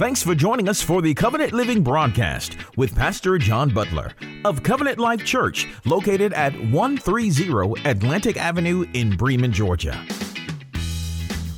[0.00, 4.12] Thanks for joining us for the Covenant Living broadcast with Pastor John Butler
[4.46, 10.02] of Covenant Life Church, located at 130 Atlantic Avenue in Bremen, Georgia.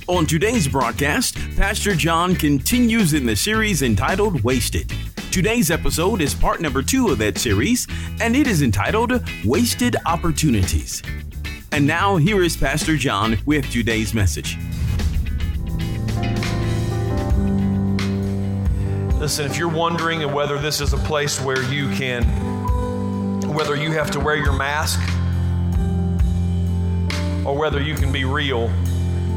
[0.09, 4.93] On today's broadcast, Pastor John continues in the series entitled Wasted.
[5.31, 7.87] Today's episode is part number two of that series,
[8.21, 11.01] and it is entitled Wasted Opportunities.
[11.71, 14.59] And now, here is Pastor John with today's message.
[19.23, 22.25] Listen, if you're wondering whether this is a place where you can,
[23.55, 24.99] whether you have to wear your mask
[27.47, 28.67] or whether you can be real,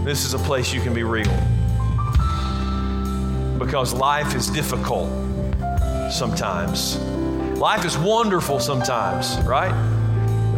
[0.04, 1.32] this is a place you can be real.
[3.60, 5.08] Because life is difficult
[6.12, 6.98] sometimes.
[7.60, 9.72] Life is wonderful sometimes, right?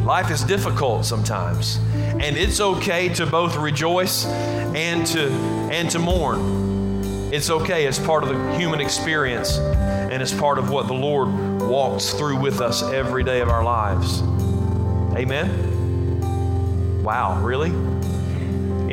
[0.05, 1.81] Life is difficult sometimes.
[2.22, 5.30] And it's okay to both rejoice and to
[5.70, 6.67] and to mourn.
[7.30, 7.86] It's okay.
[7.86, 11.28] It's part of the human experience, and it's part of what the Lord
[11.61, 14.22] walks through with us every day of our lives.
[15.14, 17.03] Amen?
[17.03, 17.72] Wow, really?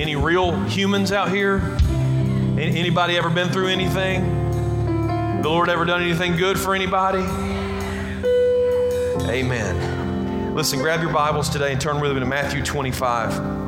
[0.00, 1.78] Any real humans out here?
[2.58, 5.42] Anybody ever been through anything?
[5.42, 7.22] The Lord ever done anything good for anybody?
[9.30, 10.54] Amen.
[10.56, 13.63] Listen, grab your Bibles today and turn with me to Matthew 25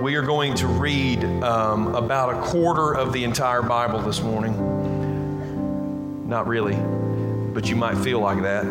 [0.00, 4.56] we are going to read um, about a quarter of the entire Bible this morning.
[6.26, 6.76] Not really,
[7.52, 8.64] but you might feel like that.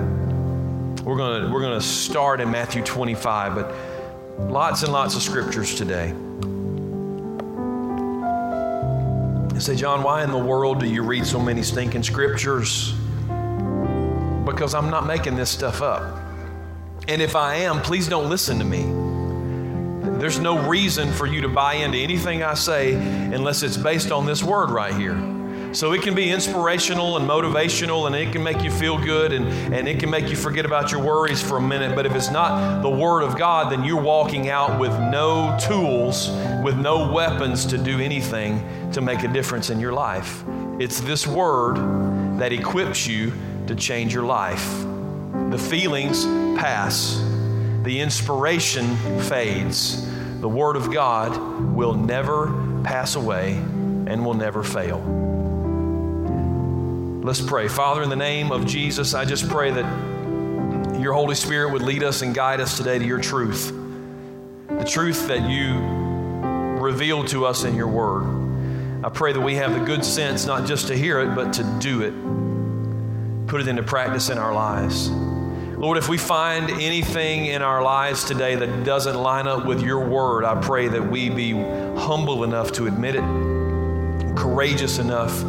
[1.03, 3.71] We're going we're going to start in Matthew 25, but
[4.49, 6.15] lots and lots of scriptures today.
[9.53, 12.93] I say, John, why in the world do you read so many stinking scriptures?
[14.45, 16.17] Because I'm not making this stuff up.
[17.07, 18.98] And if I am, please don't listen to me.
[20.19, 24.25] There's no reason for you to buy into anything I say unless it's based on
[24.25, 25.17] this word right here.
[25.71, 29.47] So it can be inspirational and motivational and it can make you feel good and,
[29.73, 31.95] and it can make you forget about your worries for a minute.
[31.95, 36.29] But if it's not the Word of God, then you're walking out with no tools,
[36.63, 40.43] with no weapons to do anything to make a difference in your life.
[40.79, 41.77] It's this Word
[42.39, 43.31] that equips you
[43.67, 44.67] to change your life.
[45.51, 46.25] The feelings
[46.59, 47.23] pass,
[47.83, 50.08] the inspiration fades
[50.39, 51.35] the Word of God
[51.73, 52.47] will never
[52.83, 54.99] pass away and will never fail.
[57.23, 57.67] Let's pray.
[57.67, 62.03] Father, in the name of Jesus, I just pray that your Holy Spirit would lead
[62.03, 63.73] us and guide us today to your truth,
[64.69, 65.77] the truth that you
[66.81, 68.23] revealed to us in your Word.
[69.03, 71.63] I pray that we have the good sense not just to hear it, but to
[71.79, 75.09] do it, put it into practice in our lives.
[75.79, 80.05] Lord, if we find anything in our lives today that doesn't line up with your
[80.05, 83.23] word, I pray that we be humble enough to admit it,
[84.35, 85.39] courageous enough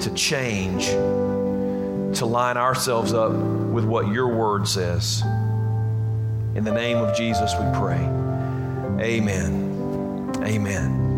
[0.00, 5.22] to change, to line ourselves up with what your word says.
[6.54, 8.04] In the name of Jesus, we pray.
[9.00, 10.30] Amen.
[10.44, 11.08] Amen.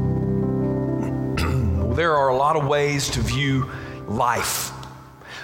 [1.97, 3.69] there are a lot of ways to view
[4.07, 4.71] life.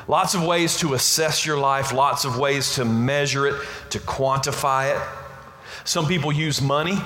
[0.08, 3.54] Lots of ways to assess your life, lots of ways to measure it,
[3.90, 5.08] to quantify it.
[5.84, 6.98] Some people use money.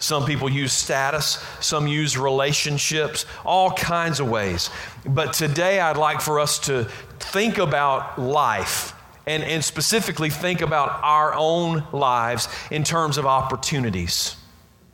[0.00, 4.70] Some people use status, some use relationships, all kinds of ways.
[5.04, 6.84] But today I'd like for us to
[7.18, 8.94] think about life
[9.26, 14.36] and, and specifically think about our own lives in terms of opportunities.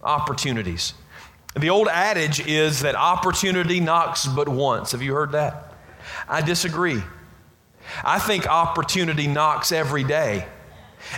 [0.02, 0.92] Opportunities.
[1.54, 4.90] The old adage is that opportunity knocks but once.
[4.90, 5.72] Have you heard that?
[6.28, 7.00] I disagree.
[8.04, 10.46] I think opportunity knocks every day.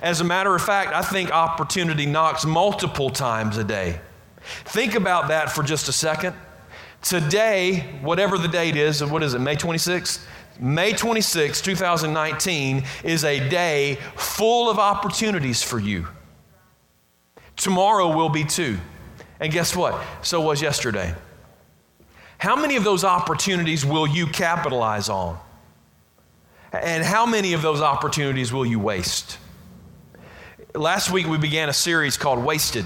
[0.02, 4.00] As a matter of fact, I think opportunity knocks multiple times a day.
[4.64, 6.34] Think about that for just a second.
[7.02, 10.24] Today, whatever the date is, what is it, May 26th?
[10.60, 16.08] May 26, 2019, is a day full of opportunities for you.
[17.56, 18.78] Tomorrow will be too.
[19.40, 20.00] And guess what?
[20.22, 21.14] So was yesterday.
[22.38, 25.38] How many of those opportunities will you capitalize on?
[26.72, 29.38] And how many of those opportunities will you waste?
[30.74, 32.84] Last week we began a series called Wasted.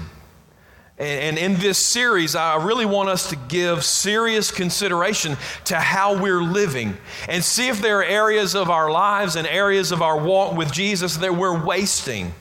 [0.97, 6.41] And in this series, I really want us to give serious consideration to how we're
[6.41, 6.95] living
[7.27, 10.71] and see if there are areas of our lives and areas of our walk with
[10.71, 12.33] Jesus that we're wasting.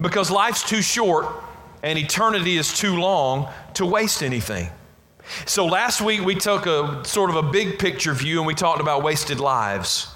[0.00, 1.26] Because life's too short
[1.82, 4.70] and eternity is too long to waste anything.
[5.44, 8.80] So last week we took a sort of a big picture view and we talked
[8.80, 10.08] about wasted lives.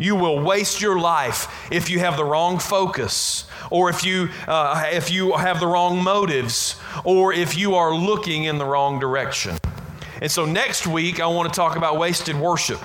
[0.00, 4.88] You will waste your life if you have the wrong focus, or if you, uh,
[4.90, 9.58] if you have the wrong motives, or if you are looking in the wrong direction.
[10.22, 12.80] And so next week, I want to talk about wasted worship.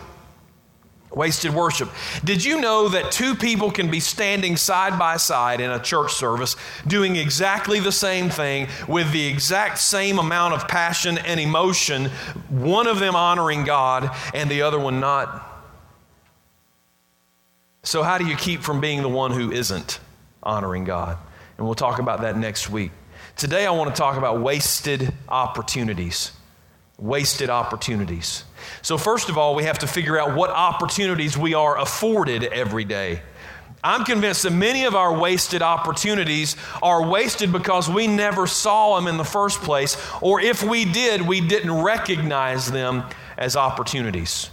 [1.10, 1.90] Wasted worship.
[2.26, 6.12] Did you know that two people can be standing side by side in a church
[6.12, 12.08] service doing exactly the same thing with the exact same amount of passion and emotion,
[12.50, 15.45] one of them honoring God and the other one not?
[17.86, 20.00] So, how do you keep from being the one who isn't
[20.42, 21.20] honoring God?
[21.58, 22.92] And we'll talk about that next week.
[23.38, 26.32] Today, I want to talk about wasted opportunities.
[26.98, 28.44] Wasted opportunities.
[28.82, 32.86] So, first of all, we have to figure out what opportunities we are afforded every
[32.86, 33.22] day.
[33.84, 39.06] I'm convinced that many of our wasted opportunities are wasted because we never saw them
[39.06, 43.04] in the first place, or if we did, we didn't recognize them
[43.38, 44.50] as opportunities.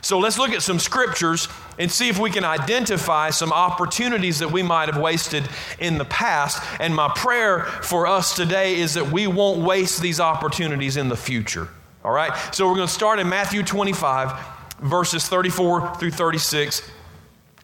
[0.00, 1.48] So let's look at some scriptures
[1.78, 5.48] and see if we can identify some opportunities that we might have wasted
[5.78, 6.62] in the past.
[6.80, 11.16] And my prayer for us today is that we won't waste these opportunities in the
[11.16, 11.68] future.
[12.04, 12.32] All right?
[12.54, 14.38] So we're going to start in Matthew 25,
[14.80, 16.88] verses 34 through 36.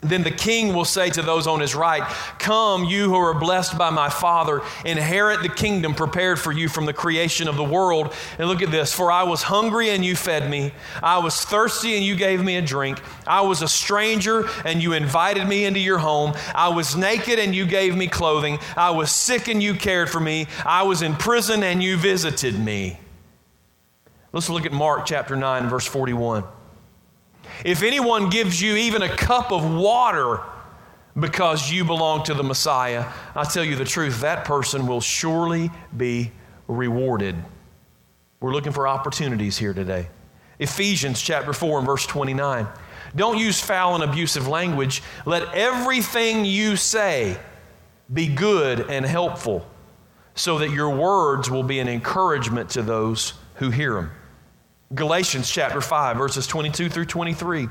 [0.04, 2.02] Then the king will say to those on his right,
[2.40, 6.86] Come, you who are blessed by my Father, inherit the kingdom prepared for you from
[6.86, 8.12] the creation of the world.
[8.36, 10.72] And look at this For I was hungry and you fed me,
[11.04, 14.92] I was thirsty and you gave me a drink, I was a stranger and you
[14.92, 19.12] invited me into your home, I was naked and you gave me clothing, I was
[19.12, 22.98] sick and you cared for me, I was in prison and you visited me.
[24.32, 26.42] Let's look at Mark chapter 9, verse 41.
[27.64, 30.40] If anyone gives you even a cup of water
[31.18, 35.70] because you belong to the Messiah, I tell you the truth, that person will surely
[35.96, 36.32] be
[36.66, 37.36] rewarded.
[38.40, 40.08] We're looking for opportunities here today.
[40.58, 42.66] Ephesians chapter 4 and verse 29.
[43.14, 45.02] Don't use foul and abusive language.
[45.26, 47.36] Let everything you say
[48.12, 49.66] be good and helpful
[50.34, 54.10] so that your words will be an encouragement to those who hear them.
[54.94, 57.68] Galatians chapter 5, verses 22 through 23.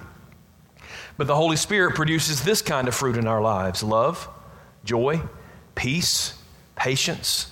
[1.18, 4.28] But the Holy Spirit produces this kind of fruit in our lives love,
[4.84, 5.22] joy,
[5.76, 6.34] peace,
[6.76, 7.52] patience,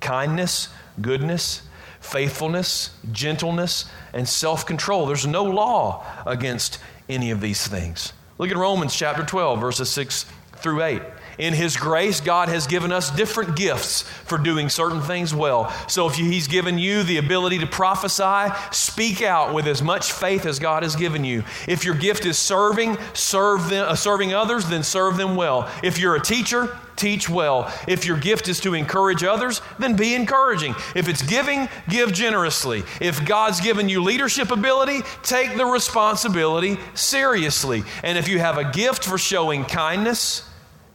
[0.00, 0.70] kindness,
[1.00, 1.62] goodness,
[2.00, 5.06] faithfulness, gentleness, and self control.
[5.06, 6.78] There's no law against
[7.08, 8.12] any of these things.
[8.38, 10.26] Look at Romans chapter 12, verses 6
[10.56, 11.02] through 8.
[11.38, 15.70] In His grace, God has given us different gifts for doing certain things well.
[15.88, 20.46] So if He's given you the ability to prophesy, speak out with as much faith
[20.46, 21.44] as God has given you.
[21.68, 25.70] If your gift is serving, serve them, uh, serving others, then serve them well.
[25.82, 27.72] If you're a teacher, teach well.
[27.86, 30.74] If your gift is to encourage others, then be encouraging.
[30.94, 32.82] If it's giving, give generously.
[33.00, 37.84] If God's given you leadership ability, take the responsibility seriously.
[38.02, 40.45] And if you have a gift for showing kindness,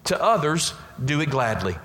[0.06, 1.76] to others, do it gladly.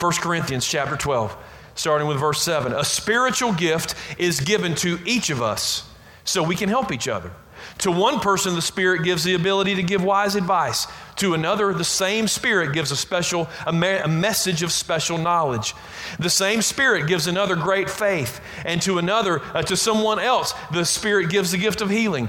[0.00, 1.36] 1 Corinthians chapter 12,
[1.74, 2.72] starting with verse 7.
[2.72, 5.88] A spiritual gift is given to each of us
[6.24, 7.32] so we can help each other.
[7.78, 10.86] To one person, the Spirit gives the ability to give wise advice.
[11.16, 15.74] To another, the same Spirit gives a special, a, me- a, message of special knowledge.
[16.18, 18.40] The same Spirit gives another great faith.
[18.64, 22.28] And to another, uh, to someone else, the Spirit gives the gift of healing.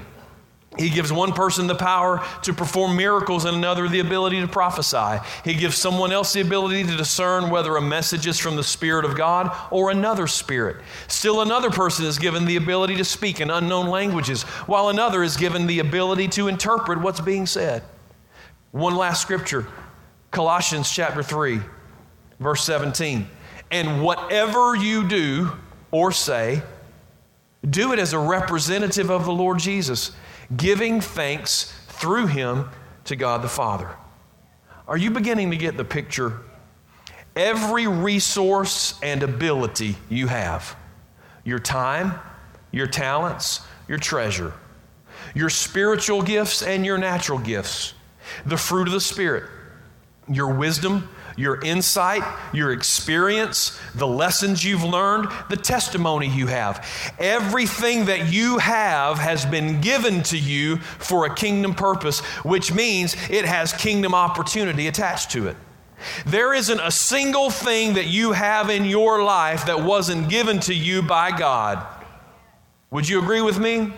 [0.77, 5.21] He gives one person the power to perform miracles and another the ability to prophesy.
[5.43, 9.03] He gives someone else the ability to discern whether a message is from the Spirit
[9.03, 10.77] of God or another spirit.
[11.07, 15.35] Still, another person is given the ability to speak in unknown languages, while another is
[15.35, 17.83] given the ability to interpret what's being said.
[18.71, 19.67] One last scripture
[20.31, 21.59] Colossians chapter 3,
[22.39, 23.27] verse 17.
[23.71, 25.51] And whatever you do
[25.91, 26.63] or say,
[27.69, 30.13] do it as a representative of the Lord Jesus
[30.55, 32.69] giving thanks through him
[33.05, 33.95] to God the Father.
[34.87, 36.39] Are you beginning to get the picture?
[37.35, 40.75] Every resource and ability you have
[41.43, 42.13] your time,
[42.71, 44.53] your talents, your treasure,
[45.33, 47.93] your spiritual gifts and your natural gifts,
[48.45, 49.49] the fruit of the Spirit,
[50.29, 52.23] your wisdom, your insight,
[52.53, 56.85] your experience, the lessons you've learned, the testimony you have.
[57.19, 63.15] Everything that you have has been given to you for a kingdom purpose, which means
[63.29, 65.57] it has kingdom opportunity attached to it.
[66.25, 70.73] There isn't a single thing that you have in your life that wasn't given to
[70.73, 71.85] you by God.
[72.89, 73.93] Would you agree with me?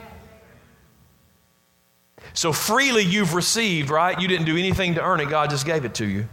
[2.34, 4.20] So freely you've received, right?
[4.20, 6.28] You didn't do anything to earn it, God just gave it to you.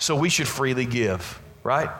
[0.00, 1.90] So we should freely give, right?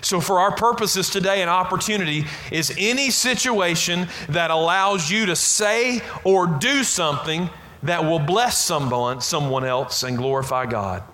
[0.00, 6.02] So, for our purposes today, an opportunity is any situation that allows you to say
[6.24, 7.48] or do something
[7.84, 11.04] that will bless someone, someone else and glorify God.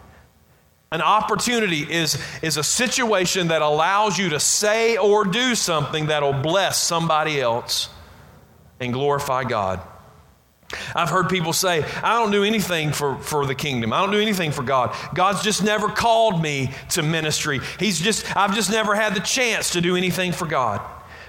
[0.91, 6.33] An opportunity is, is a situation that allows you to say or do something that'll
[6.33, 7.91] bless somebody else
[8.81, 9.81] and glorify God.
[10.95, 13.93] I've heard people say, I don't do anything for, for the kingdom.
[13.93, 14.95] I don't do anything for God.
[15.15, 17.61] God's just never called me to ministry.
[17.79, 20.81] He's just, I've just never had the chance to do anything for God.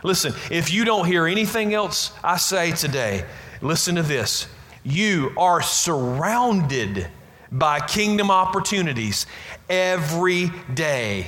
[0.03, 3.25] Listen, if you don't hear anything else I say today,
[3.61, 4.47] listen to this.
[4.83, 7.07] You are surrounded
[7.51, 9.25] by kingdom opportunities
[9.69, 11.27] every day.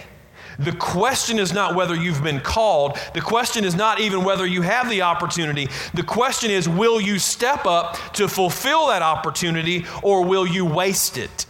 [0.59, 2.97] The question is not whether you've been called.
[3.13, 5.67] The question is not even whether you have the opportunity.
[5.93, 11.17] The question is will you step up to fulfill that opportunity or will you waste
[11.17, 11.45] it?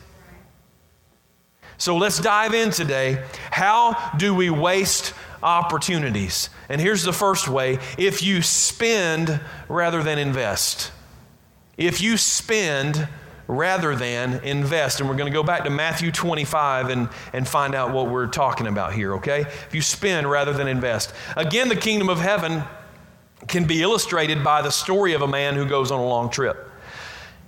[1.78, 3.24] So let's dive in today.
[3.52, 6.50] How do we waste opportunities?
[6.70, 10.92] And here's the first way if you spend rather than invest.
[11.78, 13.08] If you spend
[13.48, 15.00] rather than invest.
[15.00, 18.28] And we're going to go back to Matthew 25 and, and find out what we're
[18.28, 19.42] talking about here, okay?
[19.42, 21.14] If you spend rather than invest.
[21.36, 22.64] Again, the kingdom of heaven
[23.48, 26.68] can be illustrated by the story of a man who goes on a long trip.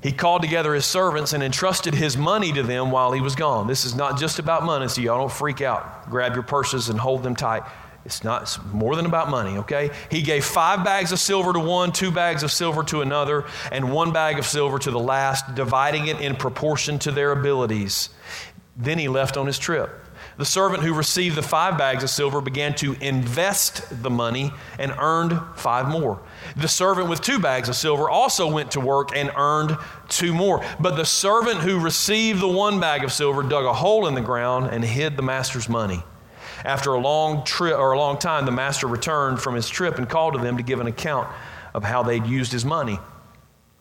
[0.01, 3.68] He called together his servants and entrusted his money to them while he was gone.
[3.68, 6.10] This is not just about money, so y'all don't freak out.
[6.10, 7.63] Grab your purses and hold them tight.
[8.09, 9.91] It's not it's more than about money, okay?
[10.09, 13.93] He gave five bags of silver to one, two bags of silver to another, and
[13.93, 18.09] one bag of silver to the last, dividing it in proportion to their abilities.
[18.75, 19.91] Then he left on his trip.
[20.37, 24.91] The servant who received the five bags of silver began to invest the money and
[24.97, 26.19] earned five more.
[26.55, 30.65] The servant with two bags of silver also went to work and earned two more.
[30.79, 34.21] But the servant who received the one bag of silver dug a hole in the
[34.21, 36.03] ground and hid the master's money.
[36.65, 40.09] After a long trip or a long time, the master returned from his trip and
[40.09, 41.27] called to them to give an account
[41.73, 42.99] of how they'd used his money.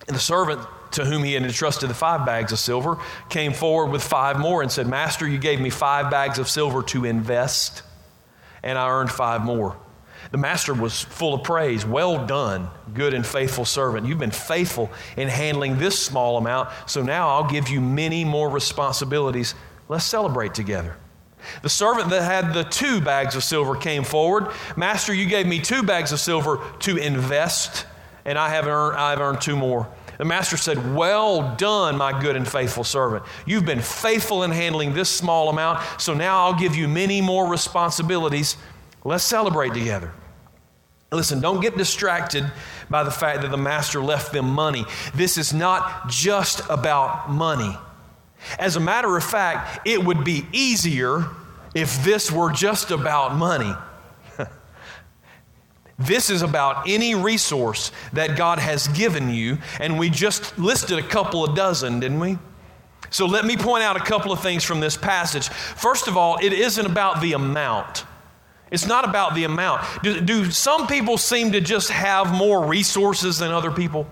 [0.06, 0.60] And the servant
[0.92, 4.62] to whom he had entrusted the five bags of silver came forward with five more
[4.62, 7.82] and said, Master, you gave me five bags of silver to invest,
[8.62, 9.76] and I earned five more.
[10.30, 11.86] The master was full of praise.
[11.86, 14.06] Well done, good and faithful servant.
[14.06, 18.50] You've been faithful in handling this small amount, so now I'll give you many more
[18.50, 19.54] responsibilities.
[19.88, 20.96] Let's celebrate together.
[21.62, 24.48] The servant that had the two bags of silver came forward.
[24.76, 27.86] Master, you gave me two bags of silver to invest,
[28.24, 29.88] and I have earned, I've earned two more.
[30.18, 33.24] The master said, Well done, my good and faithful servant.
[33.46, 37.48] You've been faithful in handling this small amount, so now I'll give you many more
[37.48, 38.56] responsibilities.
[39.04, 40.12] Let's celebrate together.
[41.10, 42.50] Listen, don't get distracted
[42.90, 44.84] by the fact that the master left them money.
[45.14, 47.78] This is not just about money.
[48.58, 51.26] As a matter of fact, it would be easier
[51.74, 53.74] if this were just about money.
[55.98, 61.02] this is about any resource that God has given you, and we just listed a
[61.02, 62.38] couple of dozen, didn't we?
[63.10, 65.48] So let me point out a couple of things from this passage.
[65.48, 68.04] First of all, it isn't about the amount.
[68.70, 69.82] It's not about the amount.
[70.02, 74.06] Do, do some people seem to just have more resources than other people?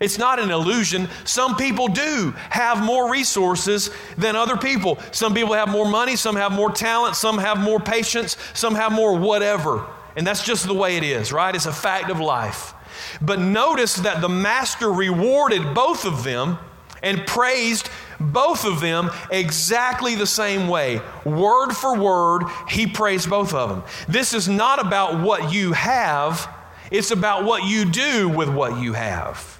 [0.00, 1.08] It's not an illusion.
[1.24, 4.98] Some people do have more resources than other people.
[5.12, 8.92] Some people have more money, some have more talent, some have more patience, some have
[8.92, 9.86] more whatever.
[10.16, 11.54] And that's just the way it is, right?
[11.54, 12.72] It's a fact of life.
[13.20, 16.58] But notice that the master rewarded both of them
[17.02, 21.00] and praised both of them exactly the same way.
[21.24, 23.82] Word for word, he praised both of them.
[24.08, 26.48] This is not about what you have,
[26.90, 29.59] it's about what you do with what you have.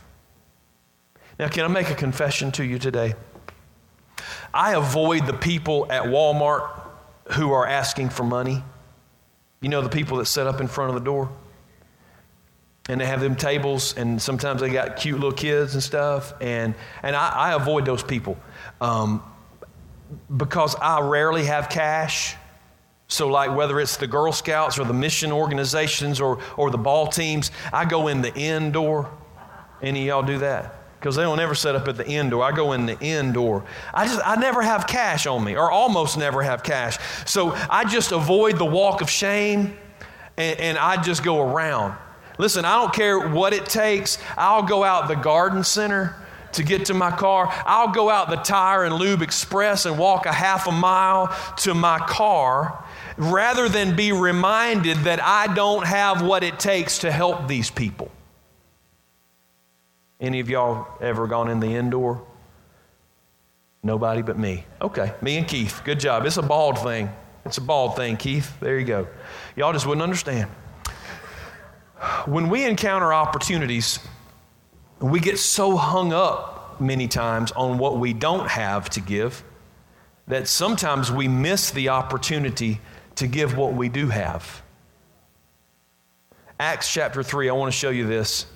[1.41, 3.15] Now, can I make a confession to you today?
[4.53, 6.69] I avoid the people at Walmart
[7.31, 8.63] who are asking for money.
[9.63, 11.33] You know, the people that set up in front of the door
[12.91, 16.35] and they have them tables, and sometimes they got cute little kids and stuff.
[16.43, 18.37] And, and I, I avoid those people
[18.83, 19.23] um,
[20.37, 22.37] because I rarely have cash.
[23.09, 27.07] So, like whether it's the Girl Scouts or the mission organizations or, or the ball
[27.07, 29.11] teams, I go in the end door.
[29.81, 30.80] Any of y'all do that?
[31.01, 32.45] Because they don't ever set up at the end door.
[32.45, 33.65] I go in the end door.
[33.95, 36.99] I just I never have cash on me, or almost never have cash.
[37.25, 39.79] So I just avoid the walk of shame,
[40.37, 41.97] and, and I just go around.
[42.37, 44.19] Listen, I don't care what it takes.
[44.37, 46.17] I'll go out the garden center
[46.53, 47.49] to get to my car.
[47.65, 51.73] I'll go out the Tire and Lube Express and walk a half a mile to
[51.73, 52.85] my car
[53.17, 58.11] rather than be reminded that I don't have what it takes to help these people.
[60.21, 62.23] Any of y'all ever gone in the indoor?
[63.83, 64.65] Nobody but me.
[64.83, 65.81] Okay, me and Keith.
[65.85, 66.27] Good job.
[66.27, 67.11] It's a bald thing.
[67.47, 68.59] It's a bald thing, Keith.
[68.61, 69.09] There you go.
[69.57, 70.51] Y'all just wouldn't understand.
[72.27, 73.99] When we encounter opportunities,
[75.01, 79.43] we get so hung up many times on what we don't have to give
[80.29, 82.81] that sometimes we miss the opportunity
[83.17, 84.63] to give what we do have.
[86.59, 88.47] Acts chapter 3, I want to show you this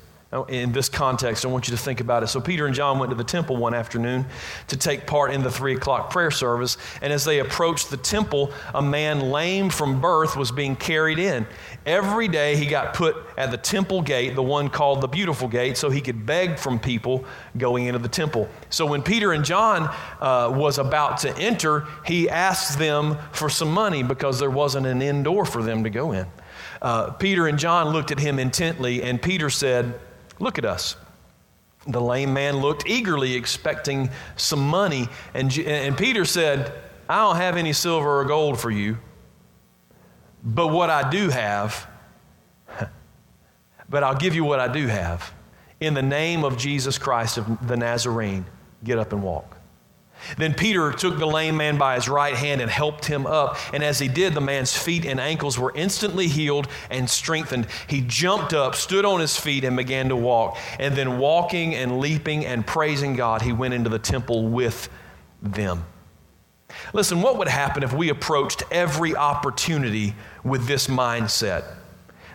[0.48, 1.44] in this context.
[1.44, 2.26] I want you to think about it.
[2.26, 4.26] So, Peter and John went to the temple one afternoon
[4.68, 6.76] to take part in the three o'clock prayer service.
[7.00, 11.46] And as they approached the temple, a man lame from birth was being carried in.
[11.86, 15.76] Every day he got put at the temple gate, the one called the Beautiful Gate,
[15.76, 17.24] so he could beg from people
[17.56, 18.48] going into the temple.
[18.70, 23.72] So, when Peter and John uh, was about to enter, he asked them for some
[23.72, 26.26] money because there wasn't an indoor for them to go in.
[26.82, 29.98] Uh, Peter and John looked at him intently, and Peter said,
[30.38, 30.96] Look at us.
[31.86, 35.08] The lame man looked eagerly, expecting some money.
[35.34, 36.72] And, and Peter said,
[37.08, 38.98] I don't have any silver or gold for you,
[40.42, 41.86] but what I do have,
[43.88, 45.32] but I'll give you what I do have.
[45.80, 48.46] In the name of Jesus Christ of the Nazarene,
[48.82, 49.53] get up and walk.
[50.36, 53.56] Then Peter took the lame man by his right hand and helped him up.
[53.72, 57.66] And as he did, the man's feet and ankles were instantly healed and strengthened.
[57.88, 60.58] He jumped up, stood on his feet, and began to walk.
[60.78, 64.88] And then, walking and leaping and praising God, he went into the temple with
[65.42, 65.84] them.
[66.92, 71.64] Listen, what would happen if we approached every opportunity with this mindset?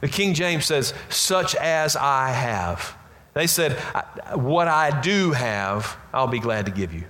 [0.01, 2.95] The King James says, such as I have.
[3.33, 3.73] They said,
[4.33, 7.03] What I do have, I'll be glad to give you.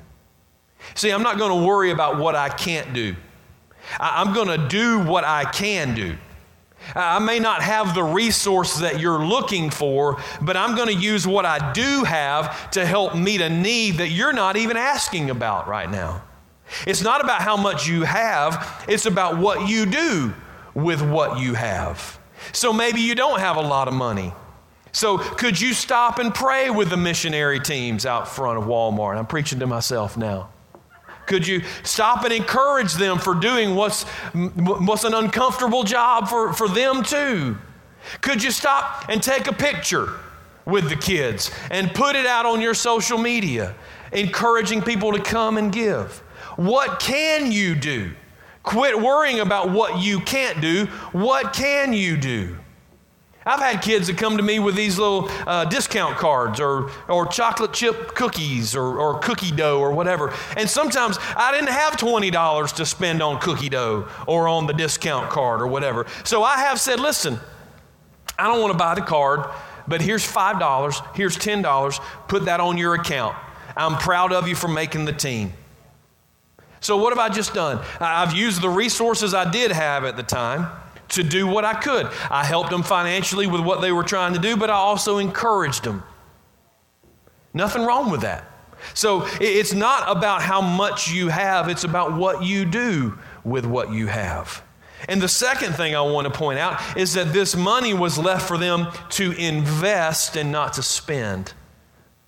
[0.95, 3.15] See, I'm not going to worry about what I can't do.
[3.99, 6.17] I'm going to do what I can do.
[6.95, 11.27] I may not have the resource that you're looking for, but I'm going to use
[11.27, 15.67] what I do have to help meet a need that you're not even asking about
[15.67, 16.23] right now.
[16.87, 20.33] It's not about how much you have, it's about what you do
[20.73, 22.19] with what you have.
[22.53, 24.33] So maybe you don't have a lot of money.
[24.91, 29.17] So could you stop and pray with the missionary teams out front of Walmart?
[29.17, 30.49] I'm preaching to myself now.
[31.29, 34.01] Could you stop and encourage them for doing what's,
[34.33, 37.55] what's an uncomfortable job for, for them too?
[38.21, 40.15] Could you stop and take a picture
[40.65, 43.75] with the kids and put it out on your social media,
[44.11, 46.17] encouraging people to come and give?
[46.55, 48.09] What can you do?
[48.63, 50.87] Quit worrying about what you can't do.
[51.11, 52.57] What can you do?
[53.45, 57.25] I've had kids that come to me with these little uh, discount cards or, or
[57.25, 60.33] chocolate chip cookies or, or cookie dough or whatever.
[60.57, 65.29] And sometimes I didn't have $20 to spend on cookie dough or on the discount
[65.29, 66.05] card or whatever.
[66.25, 67.39] So I have said, listen,
[68.37, 69.45] I don't want to buy the card,
[69.87, 73.37] but here's $5, here's $10, put that on your account.
[73.75, 75.53] I'm proud of you for making the team.
[76.81, 77.83] So, what have I just done?
[77.99, 80.69] I've used the resources I did have at the time
[81.09, 82.07] to do what I could.
[82.29, 85.83] I helped them financially with what they were trying to do, but I also encouraged
[85.83, 86.03] them.
[87.53, 88.45] Nothing wrong with that.
[88.93, 93.91] So it's not about how much you have, it's about what you do with what
[93.91, 94.63] you have.
[95.07, 98.47] And the second thing I want to point out is that this money was left
[98.47, 101.53] for them to invest and not to spend.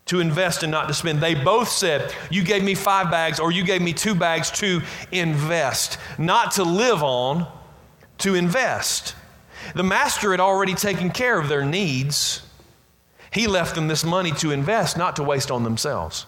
[0.06, 1.22] To invest and not to spend.
[1.22, 4.82] They both said, You gave me five bags or you gave me two bags to
[5.12, 7.48] invest, not to live on,
[8.22, 9.16] to invest.
[9.76, 12.42] The master had already taken care of their needs.
[13.32, 16.26] He left them this money to invest, not to waste on themselves.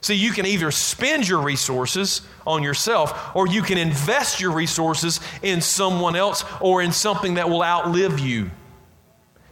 [0.00, 5.20] See, you can either spend your resources on yourself or you can invest your resources
[5.42, 8.50] in someone else or in something that will outlive you,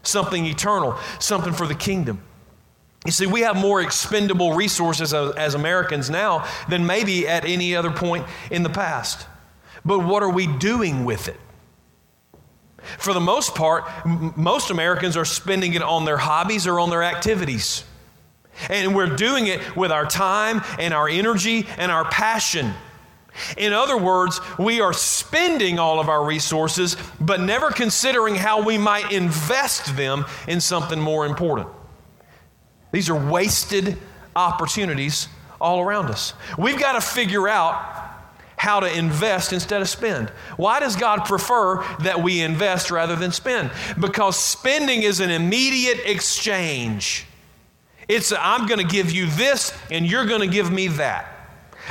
[0.02, 2.20] something eternal, something for the kingdom.
[3.06, 7.90] You see, we have more expendable resources as, Americans now than maybe at any other
[7.90, 9.26] point in the past.
[9.84, 11.38] But what are we doing with it?
[12.98, 16.90] For the most part, m- most Americans are spending it on their hobbies or on
[16.90, 17.84] their activities.
[18.68, 22.72] And we're doing it with our time and our energy and our passion.
[23.56, 28.76] In other words, we are spending all of our resources, but never considering how we
[28.76, 31.68] might invest them in something more important.
[32.92, 33.96] These are wasted
[34.34, 35.28] opportunities
[35.60, 36.34] all around us.
[36.58, 37.99] We've got to figure out
[38.60, 40.28] how to invest instead of spend.
[40.58, 43.70] Why does God prefer that we invest rather than spend?
[43.98, 47.24] Because spending is an immediate exchange.
[48.06, 51.24] It's i I'm going to give you this and you're going to give me that.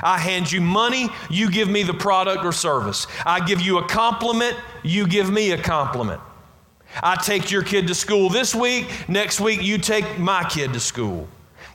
[0.03, 3.07] I hand you money, you give me the product or service.
[3.25, 6.21] I give you a compliment, you give me a compliment.
[7.01, 10.79] I take your kid to school this week, next week you take my kid to
[10.79, 11.27] school.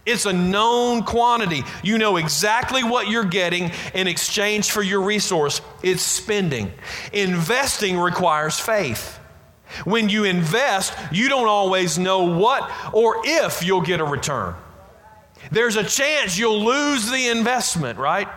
[0.07, 1.63] It's a known quantity.
[1.83, 5.61] You know exactly what you're getting in exchange for your resource.
[5.83, 6.73] It's spending.
[7.13, 9.19] Investing requires faith.
[9.85, 14.55] When you invest, you don't always know what or if you'll get a return.
[15.51, 18.29] There's a chance you'll lose the investment, right?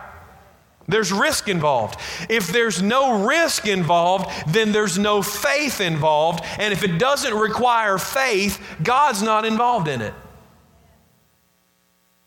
[0.88, 2.00] There's risk involved.
[2.30, 6.42] If there's no risk involved, then there's no faith involved.
[6.58, 10.14] And if it doesn't require faith, God's not involved in it.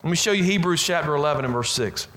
[0.02, 2.08] Let me show you Hebrews chapter 11 and verse 6.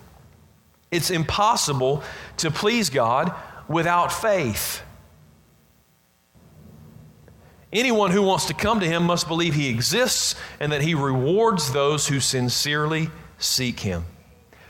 [0.91, 2.03] It's impossible
[2.37, 3.33] to please God
[3.67, 4.81] without faith.
[7.71, 11.73] Anyone who wants to come to him must believe he exists and that he rewards
[11.73, 14.05] those who sincerely seek him.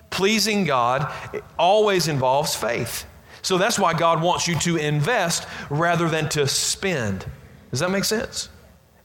[0.09, 1.13] Pleasing God
[1.57, 3.05] always involves faith.
[3.41, 7.25] So that's why God wants you to invest rather than to spend.
[7.69, 8.49] Does that make sense?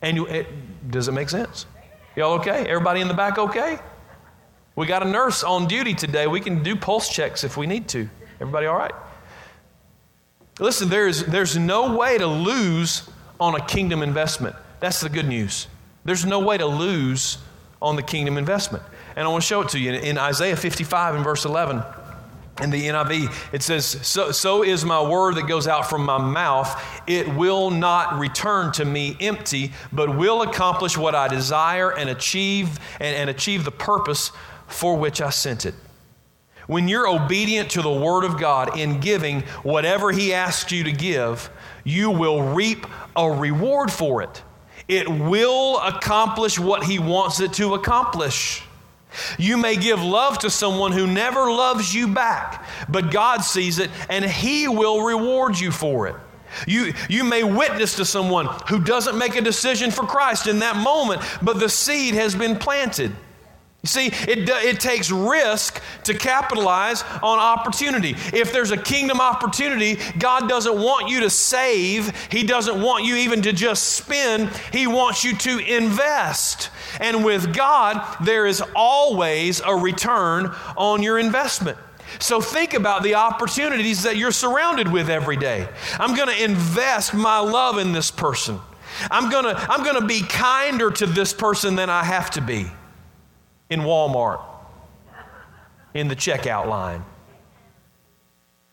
[0.00, 0.46] And you, it,
[0.90, 1.66] does it make sense?
[2.16, 2.66] Y'all okay?
[2.66, 3.78] Everybody in the back okay?
[4.80, 6.26] We got a nurse on duty today.
[6.26, 8.08] We can do pulse checks if we need to.
[8.40, 8.94] Everybody all right?
[10.58, 13.06] Listen, there's, there's no way to lose
[13.38, 14.56] on a kingdom investment.
[14.80, 15.66] That's the good news.
[16.06, 17.36] There's no way to lose
[17.82, 18.82] on the kingdom investment.
[19.16, 19.92] And I want to show it to you.
[19.92, 21.82] In Isaiah 55 and verse 11,
[22.62, 26.16] in the NIV, it says, so, so is my word that goes out from my
[26.16, 26.82] mouth.
[27.06, 32.78] It will not return to me empty, but will accomplish what I desire and achieve
[32.98, 34.32] and, and achieve the purpose
[34.70, 35.74] for which I sent it.
[36.66, 40.92] When you're obedient to the word of God in giving whatever he asks you to
[40.92, 41.50] give,
[41.84, 44.42] you will reap a reward for it.
[44.86, 48.62] It will accomplish what he wants it to accomplish.
[49.38, 53.90] You may give love to someone who never loves you back, but God sees it
[54.08, 56.16] and He will reward you for it.
[56.66, 60.76] You, you may witness to someone who doesn't make a decision for Christ in that
[60.76, 63.12] moment, but the seed has been planted.
[63.82, 68.10] You see, it, it takes risk to capitalize on opportunity.
[68.34, 72.14] If there's a kingdom opportunity, God doesn't want you to save.
[72.30, 74.50] He doesn't want you even to just spend.
[74.70, 76.68] He wants you to invest.
[77.00, 81.78] And with God, there is always a return on your investment.
[82.18, 85.66] So think about the opportunities that you're surrounded with every day.
[85.98, 88.60] I'm going to invest my love in this person.
[89.10, 92.42] I'm going to I'm going to be kinder to this person than I have to
[92.42, 92.70] be
[93.70, 94.42] in Walmart
[95.94, 97.04] in the checkout line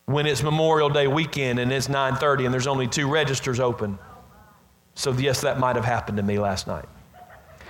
[0.06, 4.00] when it's Memorial Day weekend and it's 9:30 and there's only two registers open.
[4.96, 6.86] So yes, that might have happened to me last night.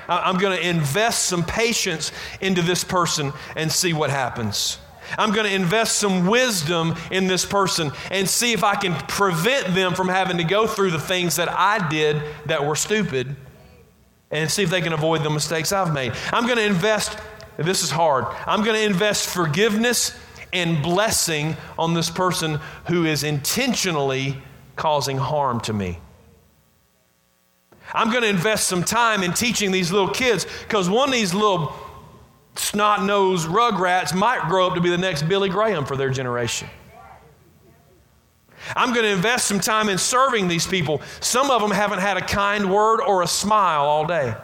[0.10, 4.78] I'm going to invest some patience into this person and see what happens.
[5.18, 9.74] I'm going to invest some wisdom in this person and see if I can prevent
[9.74, 13.36] them from having to go through the things that I did that were stupid
[14.32, 16.14] and see if they can avoid the mistakes I've made.
[16.32, 17.18] I'm going to invest,
[17.58, 20.18] this is hard, I'm going to invest forgiveness
[20.54, 24.38] and blessing on this person who is intentionally
[24.76, 26.00] causing harm to me.
[27.94, 31.34] I'm going to invest some time in teaching these little kids because one of these
[31.34, 31.74] little
[32.56, 36.68] snot nosed rugrats might grow up to be the next Billy Graham for their generation.
[38.76, 41.02] I'm going to invest some time in serving these people.
[41.20, 44.36] Some of them haven't had a kind word or a smile all day.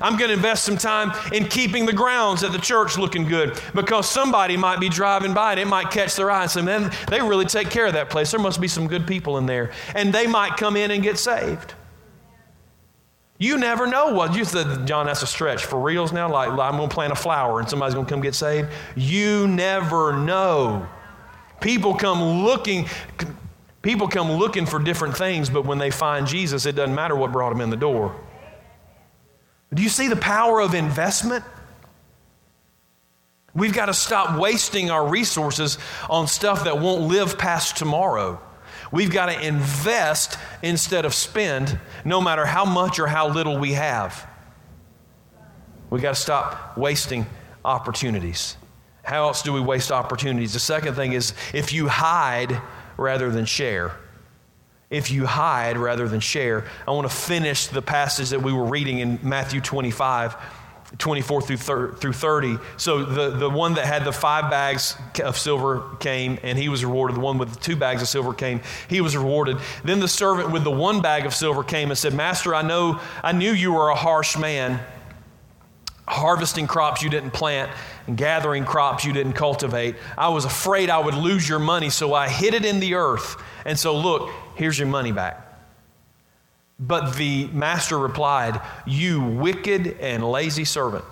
[0.00, 3.60] I'm going to invest some time in keeping the grounds at the church looking good
[3.74, 6.92] because somebody might be driving by and it might catch their eye and say, man,
[7.08, 8.30] they really take care of that place.
[8.30, 9.72] There must be some good people in there.
[9.94, 11.74] And they might come in and get saved.
[13.38, 15.06] You never know what you said, John.
[15.06, 16.30] That's a stretch for reals now.
[16.30, 18.68] Like, I'm going to plant a flower and somebody's going to come get saved.
[18.96, 20.86] You never know.
[21.60, 22.86] People come looking.
[23.82, 27.32] People come looking for different things, but when they find Jesus, it doesn't matter what
[27.32, 28.14] brought them in the door.
[29.72, 31.44] Do you see the power of investment?
[33.54, 38.40] We've got to stop wasting our resources on stuff that won't live past tomorrow.
[38.92, 43.72] We've got to invest instead of spend, no matter how much or how little we
[43.72, 44.28] have.
[45.88, 47.26] We've got to stop wasting
[47.64, 48.56] opportunities.
[49.02, 50.52] How else do we waste opportunities?
[50.52, 52.60] The second thing is if you hide
[52.96, 53.96] rather than share.
[54.90, 56.64] If you hide rather than share.
[56.86, 60.36] I want to finish the passage that we were reading in Matthew 25
[60.98, 62.58] 24 through, through 30.
[62.76, 66.84] So the, the one that had the five bags of silver came and he was
[66.84, 67.16] rewarded.
[67.16, 69.58] The one with the two bags of silver came, he was rewarded.
[69.84, 73.00] Then the servant with the one bag of silver came and said, Master, I know
[73.22, 74.80] I knew you were a harsh man,
[76.08, 77.70] harvesting crops you didn't plant
[78.10, 79.94] and gathering crops you didn't cultivate.
[80.18, 83.40] I was afraid I would lose your money, so I hid it in the earth.
[83.64, 85.46] And so look, here's your money back.
[86.80, 91.04] But the master replied, You wicked and lazy servant.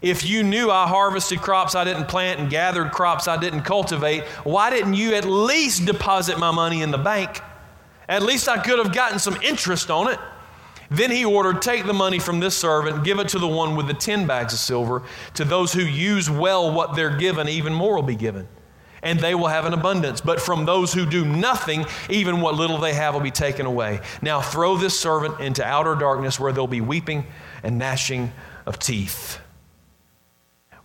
[0.00, 4.22] If you knew I harvested crops I didn't plant and gathered crops I didn't cultivate,
[4.44, 7.40] why didn't you at least deposit my money in the bank?
[8.08, 10.20] At least I could have gotten some interest on it.
[10.90, 13.86] Then he ordered, Take the money from this servant, give it to the one with
[13.88, 15.02] the ten bags of silver.
[15.34, 18.48] To those who use well what they're given, even more will be given.
[19.02, 20.20] and they will have an abundance.
[20.20, 24.00] But from those who do nothing, even what little they have will be taken away.
[24.22, 27.26] Now throw this servant into outer darkness where there'll be weeping
[27.62, 28.32] and gnashing
[28.66, 29.38] of teeth.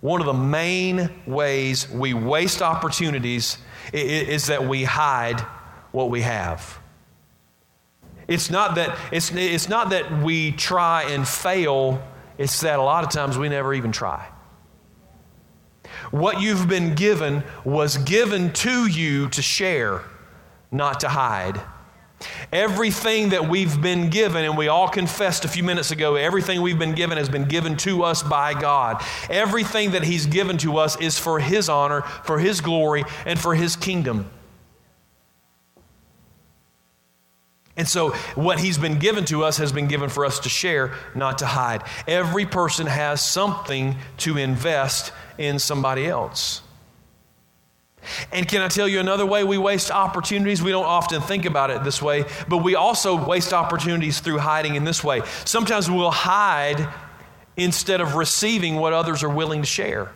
[0.02, 3.58] One of the main ways we waste opportunities
[3.94, 5.40] is that we hide
[5.92, 6.80] what we have.
[8.28, 12.02] It's not that, it's, it's not that we try and fail,
[12.38, 14.28] it's that a lot of times we never even try.
[16.12, 20.04] What you've been given was given to you to share,
[20.72, 21.62] not to hide.
[22.52, 26.80] Everything that we've been given, and we all confessed a few minutes ago, everything we've
[26.80, 29.04] been given has been given to us by God.
[29.30, 33.56] Everything that He's given to us is for His honor, for His glory, and for
[33.56, 34.30] His kingdom.
[37.76, 40.94] And so, what He's been given to us has been given for us to share,
[41.16, 41.84] not to hide.
[42.08, 46.62] Every person has something to invest in somebody else.
[48.32, 50.62] And can I tell you another way we waste opportunities?
[50.62, 54.76] We don't often think about it this way, but we also waste opportunities through hiding
[54.76, 55.22] in this way.
[55.46, 56.88] Sometimes we'll hide
[57.56, 60.12] instead of receiving what others are willing to share.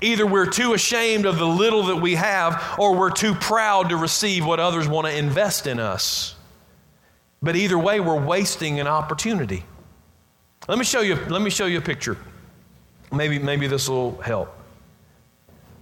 [0.00, 3.96] Either we're too ashamed of the little that we have, or we're too proud to
[3.96, 6.34] receive what others want to invest in us.
[7.42, 9.64] But either way, we're wasting an opportunity.
[10.68, 12.16] Let me show you, let me show you a picture.
[13.12, 14.54] Maybe, maybe this will help.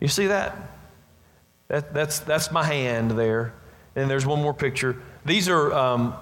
[0.01, 0.57] You see that?
[1.67, 3.53] that that's, that's my hand there.
[3.97, 4.97] And there's one more picture.
[5.25, 6.15] These are, um,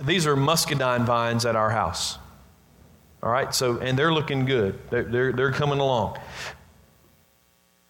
[0.00, 2.18] these are muscadine vines at our house.
[3.22, 4.78] All right, so, and they're looking good.
[4.90, 6.18] They're, they're, they're coming along.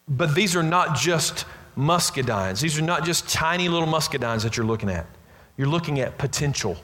[0.09, 2.61] But these are not just muscadines.
[2.61, 5.07] These are not just tiny little muscadines that you're looking at.
[5.57, 6.77] You're looking at potential.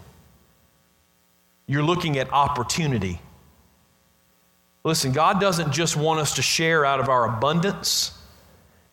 [1.66, 3.20] You're looking at opportunity.
[4.84, 8.12] Listen, God doesn't just want us to share out of our abundance,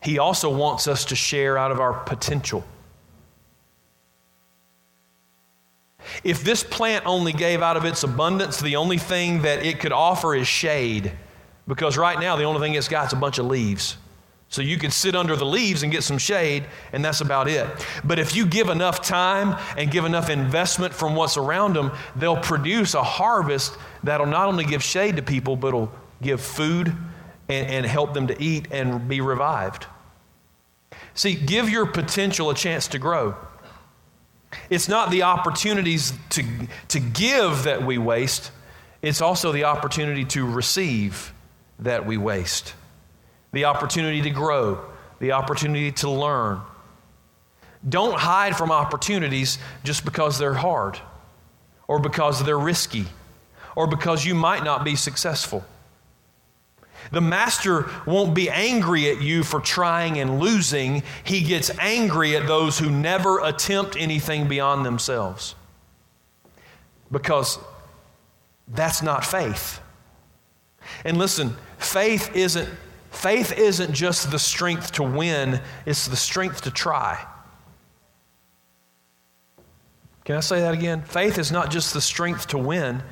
[0.02, 2.64] He also wants us to share out of our potential.
[6.24, 9.92] If this plant only gave out of its abundance, the only thing that it could
[9.92, 11.12] offer is shade.
[11.66, 13.96] Because right now, the only thing it's got is a bunch of leaves.
[14.50, 17.66] So you can sit under the leaves and get some shade, and that's about it.
[18.02, 22.40] But if you give enough time and give enough investment from what's around them, they'll
[22.40, 26.94] produce a harvest that'll not only give shade to people, but will give food
[27.50, 29.86] and, and help them to eat and be revived.
[31.12, 33.36] See, give your potential a chance to grow.
[34.70, 36.42] It's not the opportunities to,
[36.88, 38.50] to give that we waste,
[39.02, 41.34] it's also the opportunity to receive
[41.78, 42.72] that we waste
[43.52, 44.78] the opportunity to grow,
[45.20, 46.60] the opportunity to learn.
[47.88, 50.98] Don't hide from opportunities just because they're hard
[51.86, 53.06] or because they're risky
[53.76, 55.64] or because you might not be successful.
[57.12, 61.02] The master won't be angry at you for trying and losing.
[61.24, 65.54] He gets angry at those who never attempt anything beyond themselves.
[67.10, 67.58] Because
[68.66, 69.80] that's not faith.
[71.04, 72.68] And listen, faith isn't
[73.10, 77.26] Faith isn't just the strength to win, it's the strength to try.
[80.24, 81.02] Can I say that again?
[81.02, 83.02] Faith is not just the strength to win,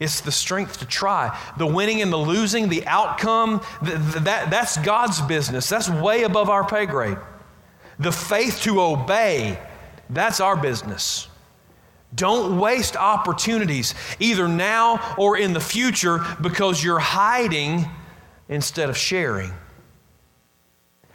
[0.00, 1.38] it's the strength to try.
[1.58, 5.68] The winning and the losing, the outcome, that, that's God's business.
[5.68, 7.18] That's way above our pay grade.
[7.98, 9.58] The faith to obey,
[10.10, 11.28] that's our business.
[12.14, 17.86] Don't waste opportunities, either now or in the future, because you're hiding
[18.48, 19.52] instead of sharing.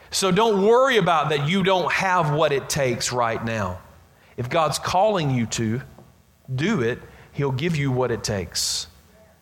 [0.10, 3.80] So don't worry about that you don't have what it takes right now.
[4.36, 5.82] If God's calling you to
[6.54, 7.00] do it,
[7.32, 8.88] He'll give you what it takes.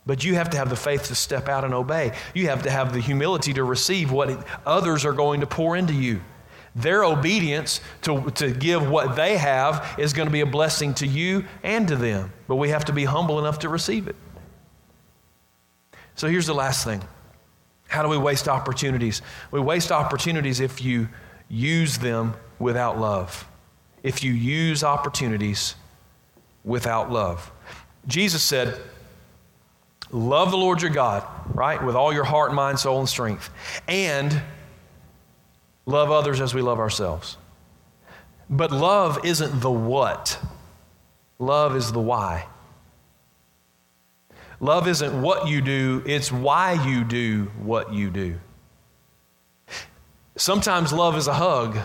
[0.06, 2.14] But you have to have the faith to step out and obey.
[2.34, 5.94] You have to have the humility to receive what others are going to pour into
[5.94, 6.22] you.
[6.76, 11.08] Their obedience to, to give what they have is going to be a blessing to
[11.08, 12.32] you and to them.
[12.48, 14.16] But we have to be humble enough to receive it.
[16.16, 17.02] So here's the last thing
[17.90, 19.22] how do we waste opportunities?
[19.52, 21.10] We waste opportunities if you
[21.50, 23.48] use them without love.
[24.04, 25.76] If you use opportunities
[26.64, 27.52] without love.
[28.08, 28.80] Jesus said,
[30.12, 31.24] Love the Lord your God,
[31.54, 31.84] right?
[31.84, 33.50] With all your heart, mind, soul, and strength.
[33.88, 34.42] And
[35.86, 37.38] love others as we love ourselves.
[38.50, 40.40] But love isn't the what,
[41.38, 42.48] love is the why.
[44.60, 48.40] Love isn't what you do, it's why you do what you do.
[50.36, 51.78] Sometimes love is a hug,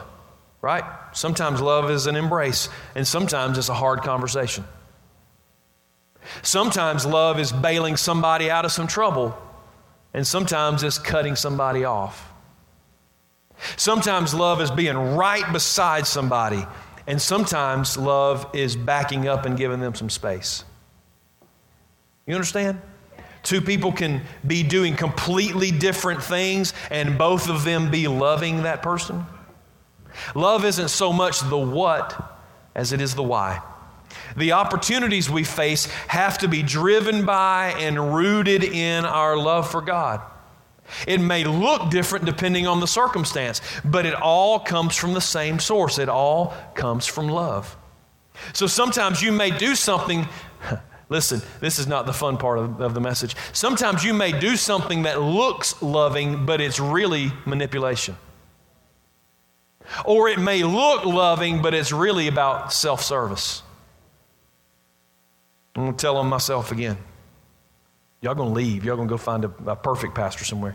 [0.61, 0.85] right?
[1.13, 4.65] Sometimes love is an embrace, and sometimes it's a hard conversation.
[6.43, 9.37] Sometimes love is bailing somebody out of some trouble,
[10.13, 12.33] and sometimes it's cutting somebody off.
[13.77, 16.67] Sometimes love is being right beside somebody,
[17.07, 20.65] and sometimes love is backing up and giving them some space.
[22.27, 22.81] You understand?
[23.43, 28.83] Two people can be doing completely different things, and both of them be loving that
[28.83, 29.27] person.
[30.35, 32.39] Love isn't so much the what
[32.75, 33.61] as it is the why.
[34.37, 39.83] The opportunities we face have to be driven by and rooted in our love for
[39.83, 40.21] God.
[41.07, 45.59] It may look different depending on the circumstance, but it all comes from the same
[45.59, 45.99] source.
[45.99, 47.77] It all comes from love.
[48.53, 50.27] So sometimes you may do something.
[51.15, 53.37] Listen, this is not the fun part of, of, the message.
[53.53, 58.17] Sometimes you may do something that looks loving, but it's really manipulation.
[60.05, 63.63] Or it may look loving, but it's really about self service.
[65.77, 66.97] I'm going to tell on myself again.
[68.21, 68.85] Y'all going to leave.
[68.85, 70.75] Y'all going to go find a, a, perfect pastor somewhere.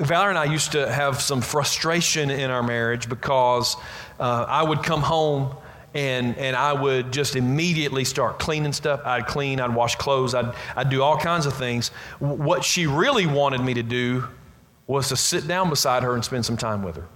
[0.00, 3.76] Valerie and I used to have some frustration in our marriage because
[4.18, 5.54] uh, I would come home
[5.94, 9.00] and, and I would just immediately start cleaning stuff.
[9.04, 11.88] I'd clean, I'd wash clothes, I'd, I'd do all kinds of things.
[12.18, 14.28] What she really wanted me to do
[14.86, 17.08] was to sit down beside her and spend some time with her.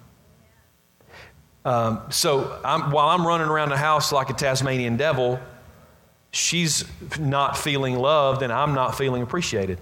[1.65, 5.39] Um, so I'm, while I'm running around the house like a Tasmanian devil,
[6.33, 6.85] she's
[7.19, 9.81] not feeling loved and I'm not feeling appreciated.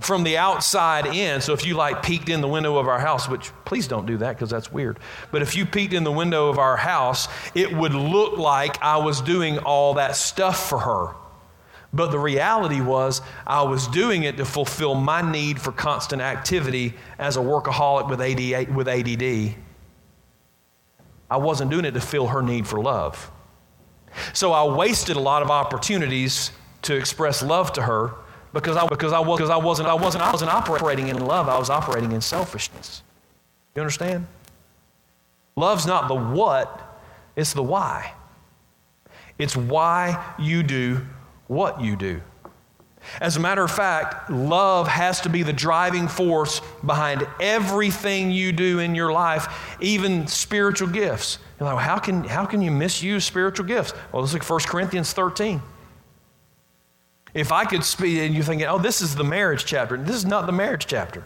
[0.00, 3.28] From the outside in, so if you like peeked in the window of our house,
[3.28, 4.98] which please don't do that because that's weird,
[5.30, 8.96] but if you peeked in the window of our house, it would look like I
[8.96, 11.14] was doing all that stuff for her.
[11.92, 16.94] But the reality was, I was doing it to fulfill my need for constant activity
[17.18, 18.74] as a workaholic with ADD.
[18.74, 19.56] With ADD.
[21.30, 23.30] I wasn't doing it to fill her need for love.
[24.32, 28.14] So I wasted a lot of opportunities to express love to her
[28.52, 31.48] because I, because I, was, because I, wasn't, I, wasn't, I wasn't operating in love,
[31.48, 33.02] I was operating in selfishness.
[33.74, 34.26] You understand?
[35.56, 37.00] Love's not the what,
[37.36, 38.14] it's the why.
[39.38, 41.00] It's why you do
[41.46, 42.20] what you do.
[43.20, 48.52] As a matter of fact, love has to be the driving force behind everything you
[48.52, 51.38] do in your life, even spiritual gifts.
[51.58, 53.94] You're like, how can, how can you misuse spiritual gifts?
[54.12, 55.62] Well, let's look at 1 Corinthians 13.
[57.34, 59.96] If I could speak, and you're thinking, oh, this is the marriage chapter.
[59.96, 61.22] This is not the marriage chapter.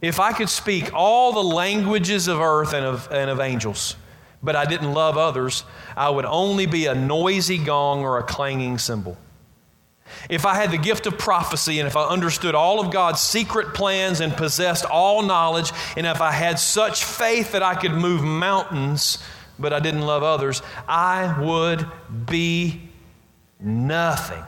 [0.00, 3.96] If I could speak all the languages of earth and of, and of angels,
[4.42, 5.64] but I didn't love others,
[5.96, 9.16] I would only be a noisy gong or a clanging cymbal.
[10.28, 13.74] If I had the gift of prophecy and if I understood all of God's secret
[13.74, 18.22] plans and possessed all knowledge, and if I had such faith that I could move
[18.22, 19.18] mountains,
[19.58, 21.86] but I didn't love others, I would
[22.26, 22.90] be
[23.58, 24.44] nothing.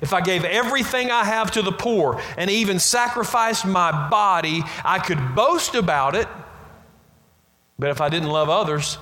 [0.00, 4.98] If I gave everything I have to the poor and even sacrificed my body, I
[4.98, 6.28] could boast about it.
[7.78, 8.98] But if I didn't love others,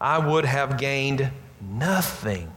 [0.00, 2.54] I would have gained nothing.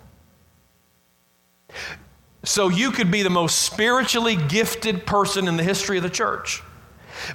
[2.44, 6.62] So you could be the most spiritually gifted person in the history of the church.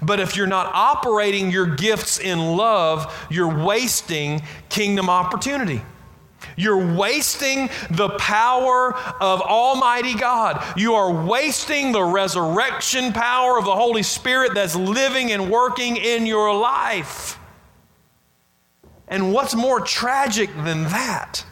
[0.03, 5.83] But if you're not operating your gifts in love, you're wasting kingdom opportunity.
[6.57, 10.63] You're wasting the power of Almighty God.
[10.77, 16.27] You are wasting the resurrection power of the Holy Spirit that's living and working in
[16.27, 17.39] your life.
[19.09, 21.45] And what's more tragic than that?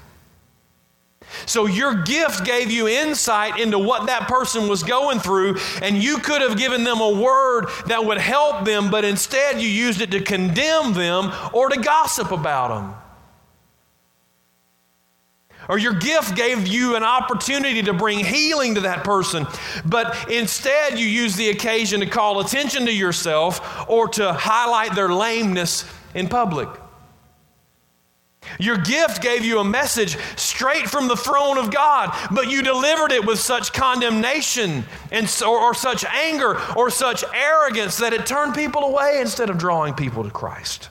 [1.47, 6.19] So your gift gave you insight into what that person was going through, and you
[6.19, 10.11] could have given them a word that would help them, but instead you used it
[10.13, 12.95] to condemn them or to gossip about them.
[15.69, 19.47] Or your gift gave you an opportunity to bring healing to that person,
[19.85, 25.09] but instead you used the occasion to call attention to yourself or to highlight their
[25.09, 26.69] lameness in public.
[28.59, 33.13] Your gift gave you a message straight from the throne of God, but you delivered
[33.13, 38.83] it with such condemnation and or such anger or such arrogance that it turned people
[38.85, 40.89] away instead of drawing people to Christ.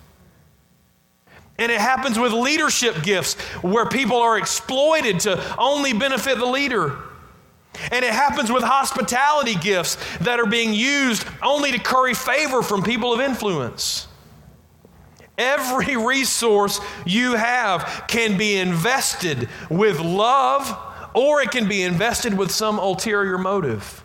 [1.58, 6.98] And it happens with leadership gifts where people are exploited to only benefit the leader.
[7.92, 12.84] And it happens with hospitality gifts that are being used only to curry favor from
[12.84, 14.08] people of influence.
[15.38, 20.78] Every resource you have can be invested with love
[21.14, 24.04] or it can be invested with some ulterior motive.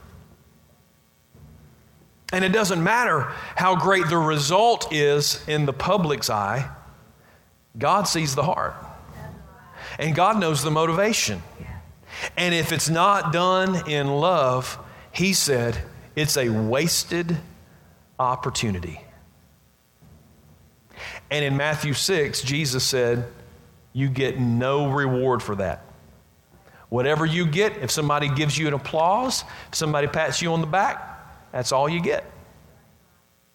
[2.33, 6.71] And it doesn't matter how great the result is in the public's eye,
[7.77, 8.75] God sees the heart.
[9.99, 11.43] And God knows the motivation.
[12.37, 14.79] And if it's not done in love,
[15.13, 15.79] He said
[16.17, 17.37] it's a wasted
[18.19, 19.01] opportunity.
[21.31, 23.27] And in Matthew 6, Jesus said,
[23.93, 25.85] You get no reward for that.
[26.89, 30.67] Whatever you get, if somebody gives you an applause, if somebody pats you on the
[30.67, 32.25] back, that's all you get.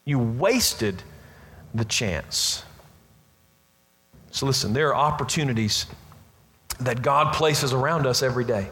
[0.05, 1.01] You wasted
[1.74, 2.64] the chance.
[4.34, 5.86] So, listen, there are opportunities
[6.80, 8.68] that God places around us every day.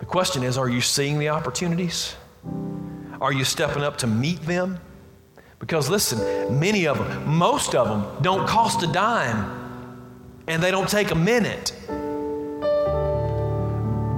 [0.00, 2.16] The question is are you seeing the opportunities?
[3.20, 4.80] Are you stepping up to meet them?
[5.58, 9.52] Because listen, many of them, most of them, don't cost a dime
[10.48, 11.74] and they don't take a minute.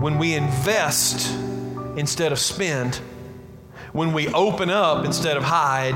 [0.01, 1.29] When we invest
[1.97, 3.01] instead of spend,
[3.93, 5.95] when we open up instead of hide,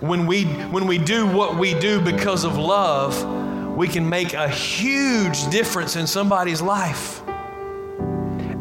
[0.00, 4.48] when we, when we do what we do because of love, we can make a
[4.48, 7.22] huge difference in somebody's life.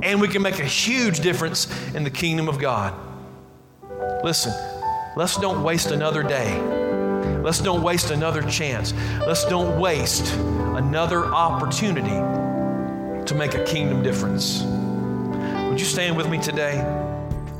[0.02, 2.94] And we can make a huge difference in the kingdom of God.
[4.24, 4.54] Listen,
[5.16, 6.60] let's don't waste another day.
[7.42, 8.94] Let's don't waste another chance.
[9.20, 12.10] Let's don't waste another opportunity
[13.26, 14.64] to make a kingdom difference.
[15.70, 16.99] Would you stand with me today?